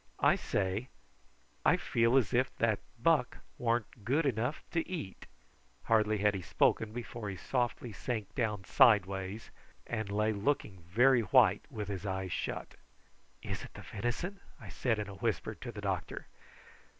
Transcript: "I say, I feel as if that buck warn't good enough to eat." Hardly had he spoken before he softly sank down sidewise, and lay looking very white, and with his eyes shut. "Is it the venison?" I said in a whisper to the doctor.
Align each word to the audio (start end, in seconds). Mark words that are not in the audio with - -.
"I 0.19 0.35
say, 0.35 0.87
I 1.63 1.77
feel 1.77 2.17
as 2.17 2.33
if 2.33 2.49
that 2.57 2.79
buck 2.99 3.37
warn't 3.59 4.03
good 4.03 4.25
enough 4.25 4.63
to 4.71 4.89
eat." 4.89 5.27
Hardly 5.83 6.17
had 6.17 6.33
he 6.33 6.41
spoken 6.41 6.91
before 6.91 7.29
he 7.29 7.35
softly 7.35 7.93
sank 7.93 8.33
down 8.33 8.63
sidewise, 8.63 9.51
and 9.85 10.09
lay 10.09 10.33
looking 10.33 10.79
very 10.89 11.21
white, 11.21 11.63
and 11.69 11.77
with 11.77 11.87
his 11.87 12.03
eyes 12.07 12.31
shut. 12.31 12.73
"Is 13.43 13.63
it 13.63 13.75
the 13.75 13.83
venison?" 13.83 14.39
I 14.59 14.69
said 14.69 14.97
in 14.97 15.07
a 15.07 15.13
whisper 15.13 15.53
to 15.53 15.71
the 15.71 15.81
doctor. 15.81 16.25